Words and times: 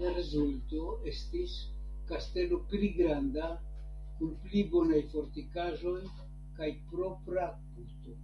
La 0.00 0.10
rezulto 0.16 0.82
estis 1.12 1.54
kastelo 2.10 2.58
pli 2.72 2.90
granda 2.98 3.48
kun 4.20 4.30
pli 4.44 4.62
bonaj 4.76 5.02
fortikaĵoj 5.16 5.98
kaj 6.60 6.70
propra 6.94 7.50
puto. 7.58 8.16